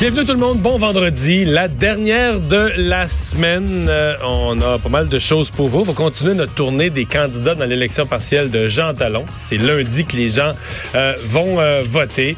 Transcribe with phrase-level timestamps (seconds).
[0.00, 3.88] Bienvenue tout le monde, bon vendredi, la dernière de la semaine.
[3.88, 5.80] Euh, on a pas mal de choses pour vous.
[5.80, 9.24] On va continuer notre tournée des candidats dans l'élection partielle de Jean Talon.
[9.32, 10.52] C'est lundi que les gens
[10.94, 12.36] euh, vont euh, voter.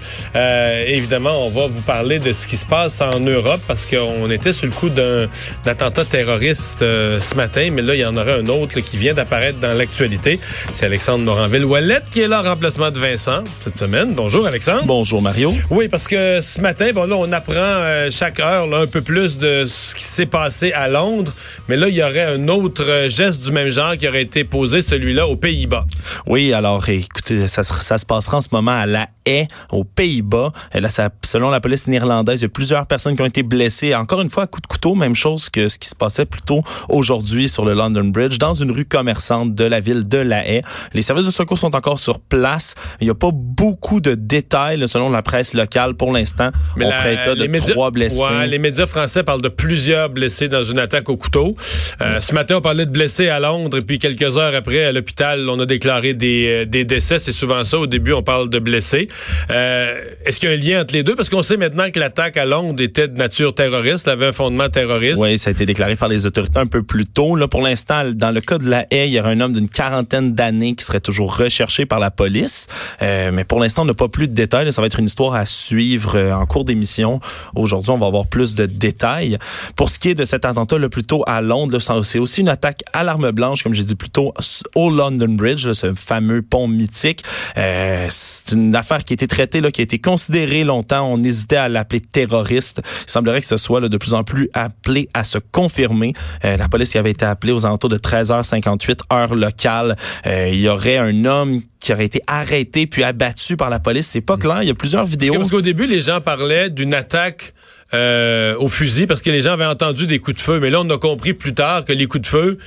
[0.87, 4.55] évidemment, on va vous parler de ce qui se passe en Europe parce qu'on était
[4.55, 5.29] sur le coup d'un
[5.67, 9.61] attentat terroriste ce matin, mais là, il y en aura un autre qui vient d'apparaître
[9.61, 10.41] dans l'actualité.
[10.73, 14.15] C'est Alexandre Moranville-Ouellette qui est là en remplacement de Vincent cette semaine.
[14.15, 14.85] Bonjour Alexandre.
[14.87, 15.53] Bonjour Mario.
[15.69, 19.39] Oui, parce que ce matin, bon là, on apprend euh, chaque heure un peu plus
[19.39, 21.33] de ce qui s'est passé à Londres,
[21.69, 24.45] mais là, il y aurait un autre euh, geste du même genre qui aurait été
[24.45, 25.85] posé, celui-là aux Pays-Bas.
[26.27, 30.53] Oui, alors écoutez, ça, ça, se passera en ce moment à La Haye, aux Pays-Bas.
[30.75, 33.95] Là, ça, selon la police néerlandaise, il y a plusieurs personnes qui ont été blessées.
[33.95, 36.43] Encore une fois, à coup de couteau, même chose que ce qui se passait plus
[36.43, 40.47] tôt aujourd'hui sur le London Bridge, dans une rue commerçante de la ville de La
[40.47, 40.63] Haye.
[40.95, 42.75] Les services de secours sont encore sur place.
[43.01, 46.51] Il n'y a pas beaucoup de détails, selon la presse locale, pour l'instant.
[46.77, 48.21] On ferait état de trois blessés.
[48.21, 51.55] Ouais, les médias français parlent de plusieurs blessés dans une attaque au couteau.
[52.01, 54.93] Euh, ce matin, on parlait de blessés à Londres et puis quelques heures après, à
[54.93, 57.19] l'hôpital, on a déclaré des, euh, des décès.
[57.19, 57.79] C'est souvent ça.
[57.79, 59.09] Au début, on parle de blessés.
[59.51, 61.15] Euh, Est-ce qu'il y a un lien entre les deux?
[61.15, 64.69] Parce qu'on sait maintenant que l'attaque à Londres était de nature terroriste, avait un fondement
[64.69, 65.19] terroriste.
[65.19, 67.37] Oui, ça a été déclaré par les autorités un peu plus tôt.
[67.37, 69.69] Là, pour l'instant, dans le cas de la haie, il y aurait un homme d'une
[69.69, 72.67] quarantaine d'années qui serait toujours recherché par la police.
[73.03, 74.73] Euh, mais pour l'instant, on n'a pas plus de détails.
[74.73, 77.21] Ça va être une histoire à suivre euh, en cours d'émission
[77.55, 79.39] aujourd'hui on va avoir plus de détails.
[79.77, 82.49] Pour ce qui est de cet attentat le plus tôt à Londres, c'est aussi une
[82.49, 84.33] attaque à l'arme blanche, comme j'ai dit plus tôt,
[84.75, 87.23] au London Bridge, ce fameux pont mythique.
[87.57, 91.07] Euh, c'est une affaire qui a été traitée, qui a été considérée longtemps.
[91.11, 92.83] On hésitait à l'appeler terroriste.
[93.07, 96.15] Il semblerait que ce soit de plus en plus appelé à se confirmer.
[96.45, 99.97] Euh, la police qui avait été appelée aux alentours de 13h58 heure locale.
[100.27, 104.07] Euh, il y aurait un homme qui aurait été arrêté puis abattu par la police.
[104.07, 104.59] C'est pas clair.
[104.63, 105.35] Il y a plusieurs vidéos.
[105.35, 107.55] Parce qu'au début, les gens parlaient d'une attaque
[107.95, 110.61] euh, au fusil parce que les gens avaient entendu des coups de feu.
[110.61, 112.59] Mais là, on a compris plus tard que les coups de feu,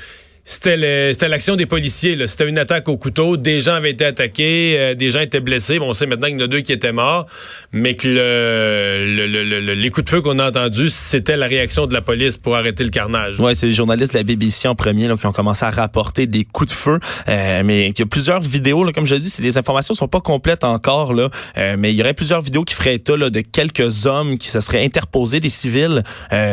[0.45, 2.17] c'était l'action des policiers.
[2.27, 3.37] C'était une attaque au couteau.
[3.37, 5.79] Des gens avaient été attaqués, euh, des gens étaient blessés.
[5.79, 7.27] Bon, on sait maintenant qu'il y en a deux qui étaient morts,
[7.71, 12.01] mais que le, les coups de feu qu'on a entendus, c'était la réaction de la
[12.01, 13.39] police pour arrêter le carnage.
[13.39, 16.27] Ouais, c'est les journalistes de la BBC en premier là, qui ont commencé à rapporter
[16.27, 16.99] des coups de feu.
[17.29, 20.21] Euh, mais il y a plusieurs vidéos, là, comme je dis, les informations sont pas
[20.21, 24.37] complètes encore, euh, mais il y aurait plusieurs vidéos qui feraient état de quelques hommes
[24.37, 26.03] qui se seraient interposés, des civils,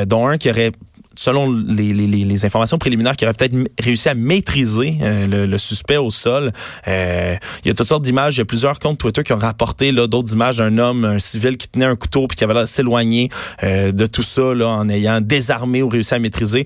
[0.07, 0.73] dont un qui aurait
[1.17, 5.59] selon les, les, les, informations préliminaires, qui aurait peut-être réussi à maîtriser euh, le, le,
[5.59, 6.53] suspect au sol.
[6.87, 8.37] Euh, il y a toutes sortes d'images.
[8.37, 11.19] Il y a plusieurs comptes Twitter qui ont rapporté là d'autres images d'un homme, un
[11.19, 13.29] civil qui tenait un couteau puis qui avait l'air s'éloigner
[13.65, 16.65] euh, de tout ça là, en ayant désarmé ou réussi à maîtriser.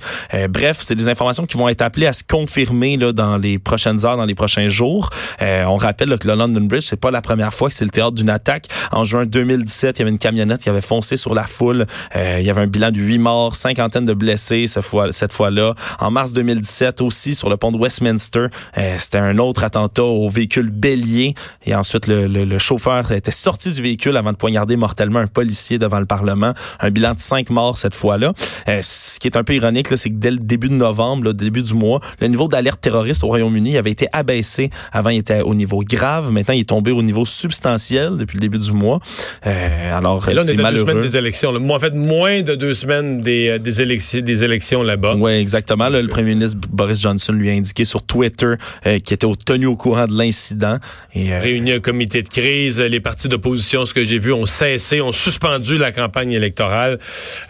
[0.51, 4.05] bref, c'est des informations qui vont être appelées à se confirmer là, dans les prochaines
[4.05, 5.11] heures, dans les prochains jours.
[5.41, 8.13] on rappelle que le London Bridge, c'est pas la première fois que c'est le théâtre
[8.13, 8.67] d'une attaque.
[8.93, 11.87] En juin 2017, il y avait une camionnette qui avait foncé sur la foule.
[12.15, 15.75] il y avait un bilan de huit morts, cinquantaine de blessés cette fois, cette fois-là.
[16.01, 18.47] En mars 2017 aussi, sur le pont de Westminster,
[18.79, 21.35] euh, c'était un autre attentat au véhicule bélier.
[21.67, 25.79] Et ensuite, le, le, chauffeur était sorti du véhicule avant de poignarder mortellement un policier
[25.79, 26.55] devant le Parlement.
[26.81, 28.33] Un bilan de cinq morts cette fois-là.
[28.69, 31.35] Euh, ce qui est un peu ironique, c'est que dès le début de novembre, le
[31.35, 34.71] début du mois, le niveau d'alerte terroriste au Royaume-Uni avait été abaissé.
[34.93, 36.33] Avant, il était au niveau grave.
[36.33, 39.01] Maintenant, il est tombé au niveau substantiel depuis le début du mois.
[39.47, 40.85] Euh, alors, c'est malheureux.
[40.85, 41.55] Deux semaines des élections.
[41.55, 45.15] En fait, moins de deux semaines des, des élections, des élections là-bas.
[45.17, 45.89] Oui, exactement.
[45.89, 48.55] le premier ministre Boris Johnson lui a indiqué sur Twitter
[48.87, 50.79] euh, qu'il était tenu au courant de l'incident.
[51.15, 52.81] Et, euh, Réuni un comité de crise.
[52.81, 56.99] Les partis d'opposition, ce que j'ai vu, ont cessé, ont suspendu la campagne électorale.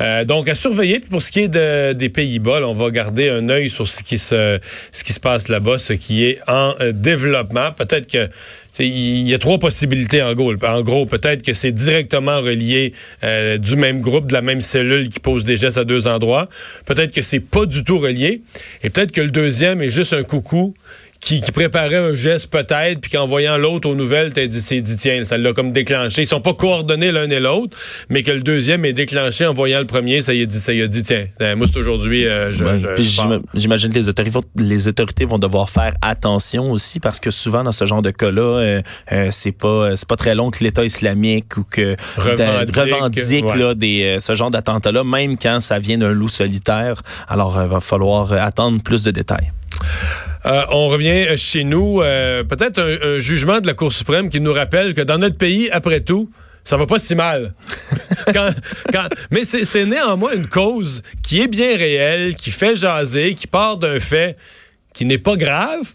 [0.00, 1.00] Euh, donc, à surveiller.
[1.00, 4.18] pour ce qui est de, des Pays-Bas, on va garder un œil sur ce qui
[4.18, 4.58] se,
[4.92, 7.72] ce qui se passe là-bas, ce qui est en développement.
[7.72, 8.28] Peut-être que
[8.82, 10.52] il y a trois possibilités en gros.
[10.64, 12.92] En gros, peut-être que c'est directement relié
[13.22, 16.48] euh, du même groupe, de la même cellule qui pose des gestes à deux endroits.
[16.86, 18.42] Peut-être que c'est pas du tout relié.
[18.82, 20.74] Et peut-être que le deuxième est juste un coucou
[21.24, 24.96] qui, préparait un geste peut-être, puis qu'en voyant l'autre aux nouvelles, t'as dit, c'est dit,
[24.96, 26.22] tiens, ça l'a comme déclenché.
[26.22, 27.76] Ils sont pas coordonnés l'un et l'autre,
[28.10, 30.74] mais que le deuxième est déclenché en voyant le premier, ça y a dit, ça
[30.74, 32.52] y a dit, tiens, euh, moi c'est aujourd'hui, euh,
[33.54, 37.72] j'imagine que les autorités, les autorités vont devoir faire attention aussi, parce que souvent dans
[37.72, 38.82] ce genre de cas-là,
[39.12, 44.18] euh, c'est pas, c'est pas très long que l'État islamique ou que revendique, là, des,
[44.20, 47.02] ce genre d'attentat-là, même quand ça vient d'un loup solitaire.
[47.28, 49.52] Alors, il va falloir attendre plus de détails.
[50.46, 52.00] Euh, on revient chez nous.
[52.02, 55.38] Euh, Peut-être un, un jugement de la Cour suprême qui nous rappelle que dans notre
[55.38, 56.30] pays, après tout,
[56.64, 57.54] ça va pas si mal.
[58.32, 58.54] Quand-
[58.90, 63.46] quand- mais c'est c'est néanmoins une cause qui est bien réelle, qui fait jaser, qui
[63.46, 64.36] part d'un fait
[64.94, 65.92] qui n'est pas grave,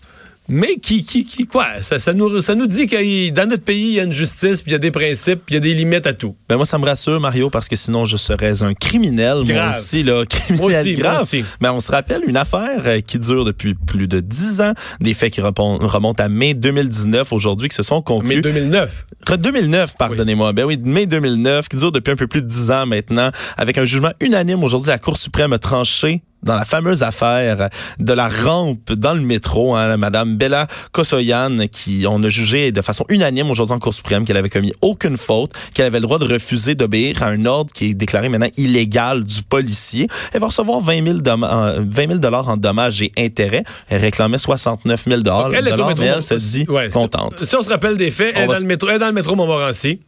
[0.50, 3.90] mais qui, qui, qui quoi, ça, ça nous, ça nous dit que dans notre pays,
[3.90, 5.60] il y a une justice, puis il y a des principes, puis il y a
[5.62, 6.36] des limites à tout.
[6.50, 9.76] Ben moi, ça me rassure, Mario, parce que sinon, je serais un criminel, moi Grave.
[9.78, 11.22] aussi, là, criminel Moi aussi, moi grave.
[11.24, 11.46] aussi.
[11.62, 15.14] Mais on se rappelle une affaire euh, qui dure depuis plus de dix ans, des
[15.14, 18.42] faits qui remontent à mai 2019 aujourd'hui, qui se sont conclus.
[18.42, 19.06] 2009.
[19.28, 20.54] Re- 2009, pardonnez-moi.
[20.54, 23.78] Ben oui, mai 2009, qui dure depuis un peu plus de 10 ans maintenant, avec
[23.78, 27.70] un jugement unanime aujourd'hui, la Cour suprême a tranché dans la fameuse affaire
[28.00, 32.82] de la rampe dans le métro, hein, Madame Bella Kosoyan, qui on a jugé de
[32.82, 36.20] façon unanime aujourd'hui en Cour suprême qu'elle avait commis aucune faute, qu'elle avait le droit
[36.20, 40.08] de refuser d'obéir à un ordre qui est déclaré maintenant illégal du policier.
[40.34, 43.64] Elle va recevoir 20 000, dom- euh, 20 000 dollars en dommages et intérêts.
[43.90, 46.04] Elle réclamait 69 000 dollars, Elle est au métro.
[46.04, 47.44] mais elle se dit Ouais, contente.
[47.46, 49.08] Si on se rappelle des faits, On elle est dans le métro, elle est dans
[49.08, 50.00] le métro Montmorency.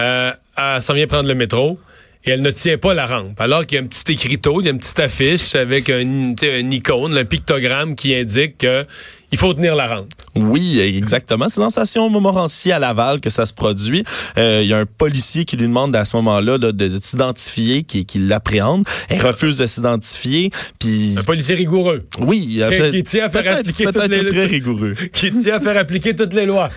[0.00, 1.78] Euh, elle s'en vient prendre le métro.
[2.26, 3.40] Et elle ne tient pas la rampe.
[3.40, 6.34] Alors qu'il y a un petit écriteau, il y a une petite affiche avec un,
[6.34, 8.86] tu sais, un icône, un pictogramme qui indique que
[9.30, 10.12] il faut tenir la rampe.
[10.36, 11.46] Oui, exactement.
[11.48, 14.04] C'est dans la station Montmorency à Laval que ça se produit.
[14.38, 16.98] Euh, Il y a un policier qui lui demande à ce moment-là là, de, de
[17.02, 18.84] s'identifier, qui, qui l'appréhende.
[19.08, 20.50] Elle refuse de s'identifier.
[20.78, 24.06] Puis Un policier rigoureux oui, il y a qui- qui tient à faire appliquer toutes
[24.08, 24.94] les- très rigoureux.
[25.12, 26.68] qui tient à faire appliquer toutes les lois.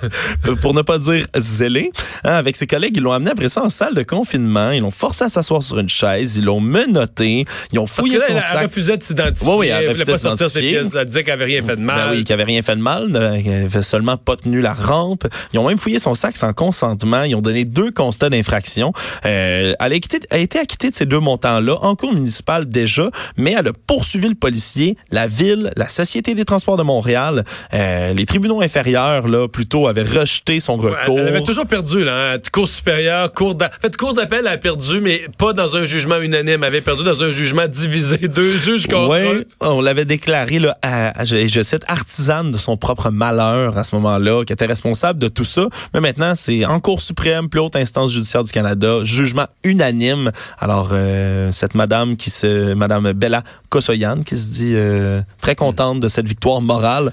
[0.60, 1.90] pour ne pas dire zélé.
[2.24, 4.70] Hein, avec ses collègues, ils l'ont amené après ça en salle de confinement.
[4.70, 6.36] Ils l'ont forcé à s'asseoir sur une chaise.
[6.36, 7.44] Ils l'ont menotté.
[7.72, 8.62] Ils ont Parce fouillé que là, son elle, elle sac.
[8.64, 9.48] refusait de s'identifier.
[9.50, 10.86] Oui, oui, elle elle voulait pas sortir ses pièces.
[10.98, 12.10] Elle disait qu'elle avait rien fait de mal.
[12.10, 14.72] Ben oui, qui avait rien fait de mal, ne- qui avait seulement pas tenu la
[14.74, 15.24] rampe.
[15.52, 17.22] Ils ont même fouillé son sac sans consentement.
[17.24, 18.92] Ils ont donné deux constats d'infraction.
[19.24, 23.10] Euh, elle, a quitté- a été acquittée de ces deux montants-là en cours municipal déjà,
[23.36, 27.44] mais elle a poursuivi le policier, la ville, la Société des transports de Montréal.
[27.74, 31.18] Euh, les tribunaux inférieurs, là, plutôt, avaient rejeté son recours.
[31.20, 32.34] Elle avait toujours perdu, là.
[32.34, 32.38] Hein?
[32.52, 33.76] Cour supérieure, cour d'appel.
[33.78, 36.62] En fait, cour d'appel, elle a perdu, mais pas dans un jugement unanime.
[36.62, 38.16] Elle avait perdu dans un jugement divisé.
[38.28, 39.42] Deux juges contre un.
[39.60, 43.94] on l'avait déclaré là, à- je, je cite artisane de son propre malheur à ce
[43.96, 45.68] moment-là, qui était responsable de tout ça.
[45.94, 50.30] Mais maintenant, c'est en Cour suprême, plus haute instance judiciaire du Canada, jugement unanime.
[50.58, 56.00] Alors euh, cette madame qui se, madame Bella Kosoyan, qui se dit euh, très contente
[56.00, 57.12] de cette victoire morale.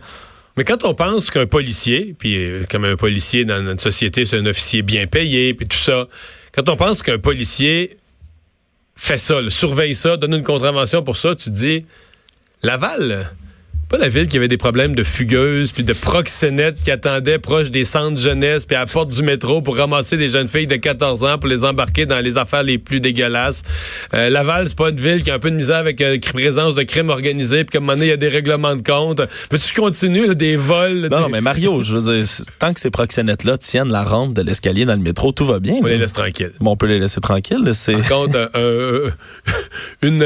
[0.56, 4.38] Mais quand on pense qu'un policier, puis euh, comme un policier dans notre société, c'est
[4.38, 6.08] un officier bien payé, puis tout ça,
[6.54, 7.98] quand on pense qu'un policier
[8.96, 11.86] fait ça, là, surveille ça, donne une contravention pour ça, tu dis,
[12.62, 13.28] Laval,
[13.94, 17.70] pas la ville qui avait des problèmes de fugueuses puis de proxénètes qui attendaient proche
[17.70, 20.78] des centres jeunesse puis à la porte du métro pour ramasser des jeunes filles de
[20.78, 23.62] 14 ans pour les embarquer dans les affaires les plus dégueulasses.
[24.16, 26.74] Euh, Laval, c'est pas une ville qui a un peu de misère avec euh, présence
[26.74, 29.22] de crimes organisés puis comme un moment donné, il y a des règlements de compte.
[29.52, 31.02] Peux-tu continuer là, des vols?
[31.02, 32.26] Non, des- non, mais Mario, je veux dire,
[32.58, 35.76] tant que ces proxénètes-là tiennent la rampe de l'escalier dans le métro, tout va bien.
[35.84, 36.00] On les là.
[36.00, 36.54] laisse tranquilles.
[36.60, 37.62] Bon, on peut les laisser tranquilles.
[37.64, 39.10] là, C'est Par contre, euh, euh,
[40.02, 40.26] une,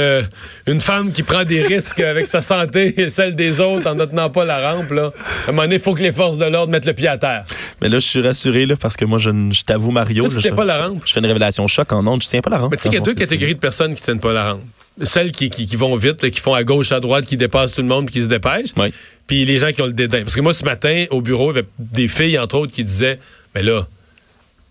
[0.67, 4.06] une femme qui prend des risques avec sa santé et celle des autres en ne
[4.06, 5.12] tenant pas la rampe, là,
[5.45, 7.18] à un moment donné, il faut que les forces de l'ordre mettent le pied à
[7.18, 7.45] terre.
[7.81, 9.31] Mais là, je suis rassuré là, parce que moi, je,
[9.63, 11.04] t'avoue, Mario, Toi, tu je, pas la rampe.
[11.06, 12.24] je fais une révélation choc en ondes.
[12.24, 12.71] Je tiens pas la rampe.
[12.71, 14.62] Mais tu sais qu'il y a deux catégories de personnes qui tiennent pas la rampe.
[15.04, 17.83] Celles qui, qui, qui vont vite, qui font à gauche, à droite, qui dépassent tout
[17.83, 18.73] le monde, qui se dépêchent.
[18.78, 18.92] Oui.
[19.28, 20.21] Puis les gens qui ont le dédain.
[20.23, 22.83] Parce que moi, ce matin, au bureau, il y avait des filles, entre autres, qui
[22.83, 23.19] disaient
[23.54, 23.85] Mais là,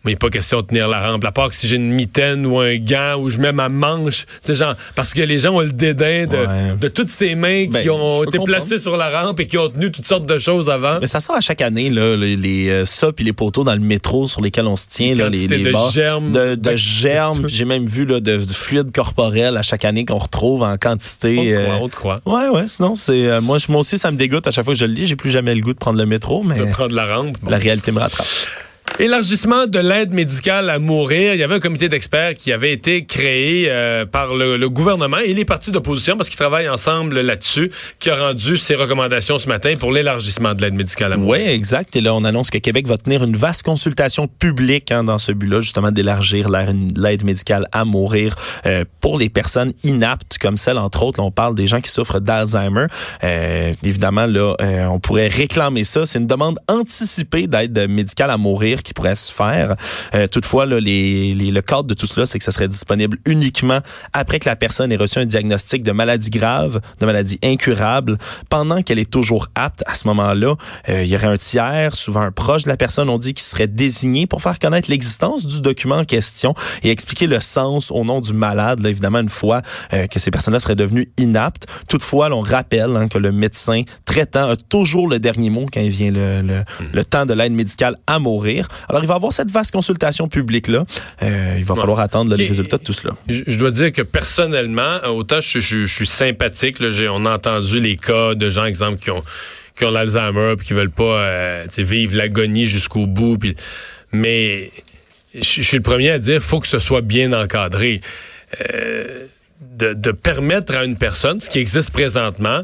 [0.06, 1.24] mais il n'est pas question de tenir la rampe.
[1.24, 4.24] À part que si j'ai une mitaine ou un gant où je mets ma manche.
[4.42, 6.76] Sais, genre, parce que les gens ont le dédain de, Ouais.
[6.80, 9.46] de toutes ces mains Ben, qui ont je peux été placées sur la rampe et
[9.46, 10.98] qui ont tenu toutes sortes de choses avant.
[11.00, 13.74] Mais ça sort à chaque année, là, les, les, euh, ça puis les poteaux dans
[13.74, 16.32] le métro sur lesquels on se tient, là, les, les de germes.
[16.32, 17.48] de, de Ben, germes.
[17.48, 21.36] J'ai même vu là, de, de fluide corporel à chaque année qu'on retrouve en quantité.
[21.38, 22.20] On te euh, croit, on te croit.
[22.26, 23.26] Ouais, ouais, sinon, c'est.
[23.28, 25.06] euh, moi, je- moi aussi, ça me dégoûte à chaque fois que je le lis.
[25.06, 27.36] J'ai plus jamais le goût de prendre le métro, mais De prendre la rampe.
[27.42, 27.50] Bon.
[27.50, 28.26] la réalité me rattrape.
[28.98, 31.34] Élargissement de l'aide médicale à mourir.
[31.34, 35.34] Il y avait un comité d'experts qui avait été créé euh, par le, gouvernement et
[35.34, 39.74] les partis d'opposition, parce qu'ils travaillent ensemble là-dessus, qui a rendu ses recommandations ce matin
[39.78, 41.44] pour l'élargissement de l'aide médicale à mourir.
[41.44, 41.94] Oui, exact.
[41.94, 45.30] Et là, on annonce que Québec va tenir une vaste consultation publique hein, dans ce
[45.32, 51.02] but-là, justement d'élargir l'aide médicale à mourir euh, pour les personnes inaptes, comme celle, entre
[51.02, 52.86] autres, là, on parle des gens qui souffrent d'Alzheimer.
[53.24, 54.54] Euh, évidemment, là,
[54.90, 56.06] on pourrait réclamer ça.
[56.06, 59.76] C'est une demande anticipée d'aide médicale à mourir qui pourrait se faire.
[60.14, 63.18] Euh, toutefois, là, les, les, le cadre de tout cela, c'est que ça serait disponible
[63.26, 63.80] uniquement
[64.12, 68.18] après que la personne ait reçu un diagnostic de maladie grave, de maladie incurable,
[68.48, 69.82] pendant qu'elle est toujours apte.
[69.86, 70.54] À ce moment-là,
[70.88, 73.42] euh, il y aurait un tiers, souvent un proche de la personne, on dit, qui
[73.42, 78.04] serait désigné pour faire connaître l'existence du document en question et expliquer le sens au
[78.04, 81.66] nom du malade, là, évidemment, une fois euh, que ces personnes-là seraient devenues inaptes.
[81.88, 85.90] Toutefois, on rappelle hein, que le médecin traitant a toujours le dernier mot quand il
[85.90, 88.65] vient le, le, le temps de l'aide médicale à mourir.
[88.88, 90.84] Alors, il va avoir cette vaste consultation publique-là.
[91.22, 93.14] Euh, il va falloir attendre là, les résultats de tout cela.
[93.28, 97.34] Je, je, dois dire que personnellement, autant je, je, je suis sympathique, là, on a
[97.34, 99.22] entendu les cas de gens, exemple, qui ont
[99.76, 103.38] qui ont l'Alzheimer puis qui veulent pas euh, vivre l'agonie jusqu'au bout.
[103.38, 103.56] Puis,
[104.12, 104.70] mais
[105.34, 108.00] je suis le premier à dire faut que ce soit bien encadré.
[108.72, 109.26] Euh,
[109.60, 112.62] de, de, permettre à une personne, ce qui existe présentement,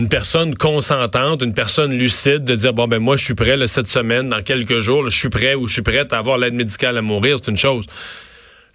[0.00, 3.86] une personne consentante, une personne lucide, de dire bon ben moi je suis prêt cette
[3.86, 6.54] semaine, dans quelques jours, là, je suis prêt ou je suis prête à avoir l'aide
[6.54, 7.86] médicale à mourir, c'est une chose.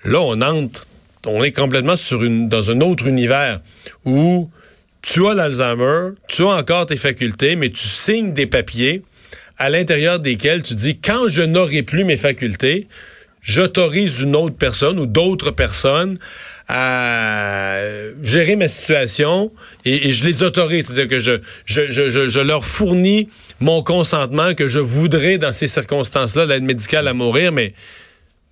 [0.06, 0.86] Là, on entre,
[1.26, 3.60] on est complètement sur une dans un autre univers
[4.06, 4.50] où
[5.02, 9.04] tu as l'Alzheimer, tu as encore tes facultés, mais tu signes des papiers
[9.58, 12.88] à l'intérieur desquels tu dis quand je n'aurai plus mes facultés,
[13.42, 16.18] j'autorise une autre personne ou d'autres personnes
[16.70, 17.82] à
[18.22, 19.52] gérer ma situation
[19.86, 20.86] et, je les autorise.
[20.86, 23.28] C'est-à-dire que je, je, je, je, leur fournis
[23.60, 27.74] mon consentement que je voudrais dans ces circonstances-là l'aide médicale à mourir, mais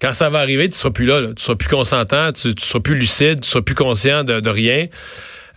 [0.01, 2.95] quand ça va arriver, tu seras plus là, tu seras plus consentant, tu, seras plus
[2.95, 4.88] lucide, tu seras plus conscient de rien.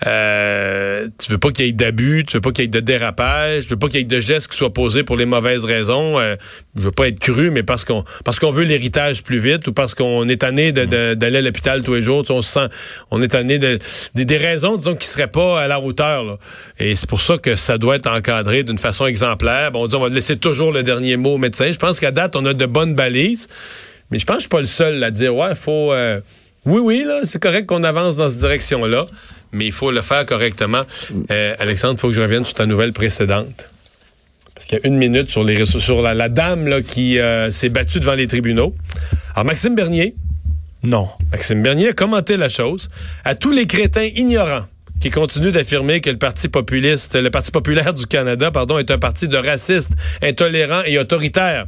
[0.06, 2.80] Euh, tu veux pas qu'il y ait d'abus, tu veux pas qu'il y ait de
[2.80, 5.64] dérapage, tu veux pas qu'il y ait de gestes qui soient posés pour les mauvaises
[5.64, 6.18] raisons.
[6.18, 6.36] Euh,
[6.76, 9.72] je veux pas être cru, mais parce qu'on parce qu'on veut l'héritage plus vite ou
[9.72, 12.68] parce qu'on est tanné d'aller de, à l'hôpital tous les jours, on se sent,
[13.10, 13.78] on est tanné de,
[14.14, 16.24] des raisons, disons, qui seraient pas à la hauteur.
[16.24, 16.38] Là.
[16.78, 19.70] Et c'est pour ça que ça doit être encadré d'une façon exemplaire.
[19.70, 21.70] Bon, on dit on va laisser toujours le dernier mot au médecin.
[21.70, 23.48] Je pense qu'à date, on a de bonnes balises,
[24.10, 25.92] mais je pense que je suis pas le seul à dire ouais, faut.
[25.92, 26.20] Euh,
[26.66, 29.06] oui, oui, là, c'est correct qu'on avance dans cette direction-là
[29.52, 30.82] mais il faut le faire correctement.
[31.30, 33.68] Euh, Alexandre, il faut que je revienne sur ta nouvelle précédente.
[34.54, 37.50] Parce qu'il y a une minute sur les sur la, la dame là, qui euh,
[37.50, 38.74] s'est battue devant les tribunaux.
[39.34, 40.14] Alors, Maxime Bernier.
[40.82, 41.08] Non.
[41.30, 42.88] Maxime Bernier a commenté la chose.
[43.24, 44.66] À tous les crétins ignorants
[45.00, 48.98] qui continuent d'affirmer que le Parti populiste, le Parti populaire du Canada, pardon, est un
[48.98, 49.92] parti de racistes,
[50.22, 51.66] intolérants et autoritaires.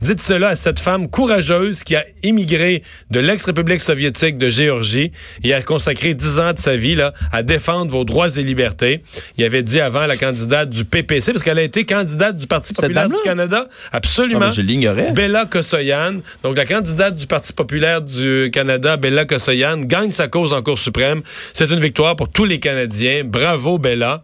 [0.00, 5.54] Dites cela à cette femme courageuse qui a immigré de l'ex-République soviétique de Géorgie et
[5.54, 9.02] a consacré dix ans de sa vie là, à défendre vos droits et libertés.
[9.36, 12.72] Il avait dit avant la candidate du PPC, parce qu'elle a été candidate du Parti
[12.72, 13.68] populaire du Canada.
[13.92, 14.46] Absolument.
[14.46, 15.12] Ah, je l'ignorais.
[15.12, 16.20] Bella Kossoyan.
[16.42, 20.78] Donc, la candidate du Parti populaire du Canada, Bella Kossoyan, gagne sa cause en Cour
[20.78, 21.22] suprême.
[21.52, 23.22] C'est une victoire pour tous les Canadiens.
[23.24, 24.22] Bravo, Bella.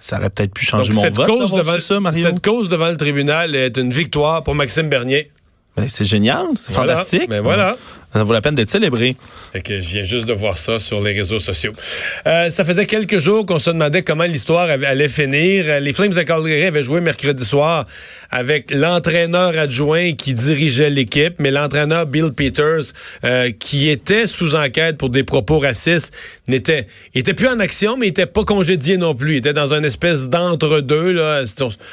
[0.00, 1.26] Ça aurait peut-être pu changer Donc, mon cette vote.
[1.26, 2.22] Cause devant, ça, Mario.
[2.26, 5.30] cette cause devant le tribunal est une victoire pour Maxime Bernier.
[5.76, 6.94] Ben, c'est génial, c'est Voilà.
[6.96, 7.28] fantastique.
[7.28, 7.76] Ben voilà.
[8.12, 9.14] Ça vaut la peine d'être célébré.
[9.52, 11.72] Fait que je viens juste de voir ça sur les réseaux sociaux.
[12.26, 15.64] Euh, ça faisait quelques jours qu'on se demandait comment l'histoire allait finir.
[15.68, 17.86] Euh, Les Flames de Calgary avaient joué mercredi soir
[18.30, 22.92] avec l'entraîneur adjoint qui dirigeait l'équipe, mais l'entraîneur Bill Peters,
[23.24, 26.12] euh, qui était sous enquête pour des propos racistes,
[26.48, 29.34] n'était était plus en action, mais il était pas congédié non plus.
[29.34, 31.44] Il était dans une espèce d'entre-deux, là,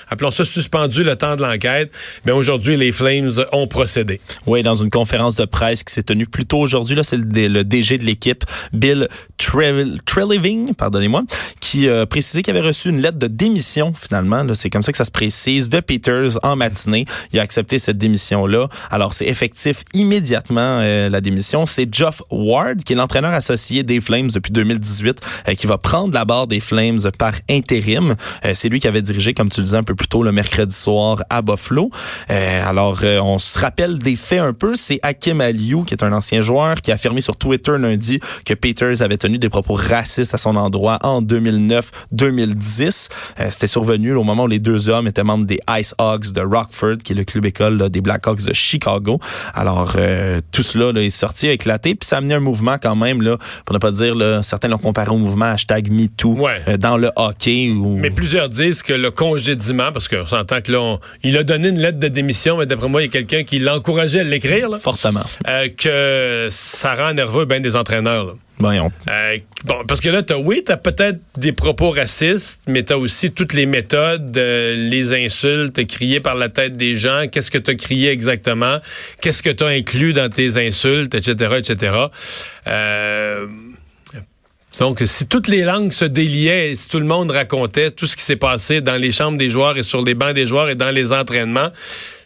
[0.10, 1.92] appelons ça suspendu le temps de l'enquête.
[2.26, 4.20] Mais aujourd'hui, les Flames ont procédé.
[4.48, 7.64] Oui, dans une conférence de presse qui s'est tenue plus tôt aujourd'hui, là, c'est le,
[7.64, 11.24] DG de l'équipe, Bill Tre- Treliving, pardonnez-moi,
[11.60, 14.44] qui a précisé qu'il avait reçu une lettre de démission, finalement.
[14.44, 17.06] Là, c'est comme ça que ça se précise, de Peters en matinée.
[17.34, 18.68] Il a accepté cette démission-là.
[18.90, 21.66] Alors, c'est effectif immédiatement, euh, la démission.
[21.66, 26.14] C'est Geoff Ward, qui est l'entraîneur associé des Flames depuis 2018, euh, qui va prendre
[26.14, 28.16] la barre des Flames par intérim.
[28.46, 30.32] Euh, c'est lui qui avait dirigé, comme tu le disais un peu plus tôt, le
[30.32, 31.92] mercredi soir à Buffalo.
[32.30, 34.76] Euh, alors, euh, on se rappelle des faits un peu.
[34.76, 39.02] C'est Hakim Aliou, qui un ancien joueur, qui a affirmé sur Twitter lundi que Peters
[39.02, 43.10] avait tenu des propos racistes à son endroit en 2009-2010.
[43.40, 46.42] Euh, C'était survenu au moment où les deux hommes étaient membres des Ice Hogs de
[46.42, 49.20] Rockford, qui est le club école là, des Blackhawks de Chicago.
[49.54, 52.78] Alors, euh, tout cela là, est sorti, a éclaté, puis ça a amené un mouvement
[52.82, 56.34] quand même, là, pour ne pas dire, là, certains l'ont comparé au mouvement hashtag MeToo
[56.38, 56.62] Ouais.
[56.68, 57.70] euh, dans le hockey.
[57.72, 57.98] Où...
[57.98, 61.70] Mais plusieurs disent que le congédiement, parce qu'on s'entend que là, on- il a donné
[61.70, 64.70] une lettre de démission, mais d'après moi, il y a quelqu'un qui l'encourageait à l'écrire,
[64.78, 65.22] Fortement.
[65.48, 65.87] euh, que
[66.50, 68.26] ça rend nerveux bien des entraîneurs.
[68.26, 68.34] là.
[69.10, 73.32] Euh, bon, parce que là, t'as, oui, t'as peut-être des propos racistes, mais t'as aussi
[73.32, 77.26] toutes les méthodes, euh, les insultes criées par la tête des gens.
[77.32, 78.78] Qu'est-ce que t'as crié exactement?
[79.22, 81.94] Qu'est-ce que t'as inclus dans tes insultes, etc., etc.
[82.68, 83.46] Euh,
[84.80, 88.16] donc, si toutes les langues se déliaient et si tout le monde racontait tout ce
[88.16, 90.76] qui s'est passé dans les chambres des joueurs et sur les bancs des joueurs et
[90.76, 91.70] dans les entraînements,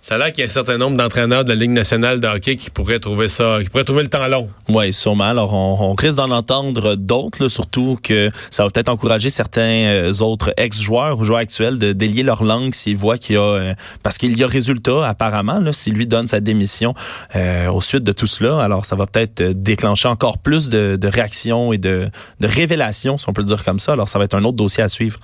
[0.01, 2.55] ça a qu'il y a un certain nombre d'entraîneurs de la Ligue nationale de hockey
[2.55, 4.49] qui pourraient trouver ça, qui pourraient trouver le temps long.
[4.67, 5.25] Oui, sûrement.
[5.25, 10.53] Alors, on, risque d'en entendre d'autres, surtout que ça va peut-être encourager certains euh, autres
[10.57, 13.41] ex-joueurs ou joueurs actuels de délier leur langue s'ils voient qu'il y a...
[13.41, 16.95] Euh, parce qu'il y a résultat, apparemment, là, s'il lui donne sa démission
[17.35, 18.59] euh, au suite de tout cela.
[18.63, 23.33] Alors, ça va peut-être déclencher encore plus de, réactions et de, de révélations, si on
[23.33, 23.93] peut le dire comme ça.
[23.93, 25.19] Alors, ça va être un autre dossier à suivre.